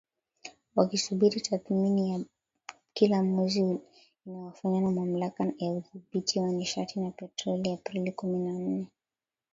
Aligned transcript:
Wakisubiri 0.75 1.39
tathmini 1.41 2.09
ya 2.11 2.17
bei 2.19 2.27
kila 2.95 3.23
mwezi 3.23 3.79
inayofanywa 4.25 4.81
na 4.81 4.91
Mamlaka 4.91 5.43
ya 5.57 5.71
Udhibiti 5.71 6.39
wa 6.39 6.49
Nishati 6.51 6.99
na 6.99 7.11
Petroli 7.11 7.71
Aprili 7.73 8.11
kumi 8.11 8.39
na 8.39 8.51
nne 8.53 8.85